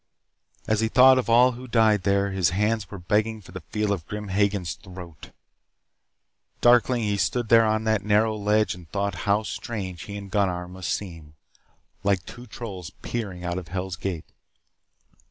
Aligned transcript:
As 0.65 0.79
he 0.79 0.87
thought 0.87 1.19
of 1.19 1.29
all 1.29 1.51
who 1.51 1.61
had 1.61 1.69
died 1.73 2.01
there, 2.01 2.31
his 2.31 2.49
hands 2.49 2.89
were 2.89 2.97
begging 2.97 3.39
for 3.39 3.51
the 3.51 3.61
feel 3.61 3.93
of 3.93 4.07
Grim 4.07 4.29
Hagen's 4.29 4.73
throat. 4.73 5.29
Darkling 6.59 7.03
he 7.03 7.17
stood 7.17 7.49
there 7.49 7.65
on 7.67 7.83
that 7.83 8.03
narrow 8.03 8.35
ledge 8.35 8.73
and 8.73 8.89
thought 8.89 9.13
how 9.29 9.43
strange 9.43 10.05
he 10.05 10.17
and 10.17 10.31
Gunnar 10.31 10.67
must 10.67 10.91
seem. 10.91 11.35
Like 12.03 12.25
two 12.25 12.47
trolls 12.47 12.89
peering 13.03 13.43
out 13.43 13.59
of 13.59 13.67
Hell's 13.67 13.95
Gate. 13.95 14.25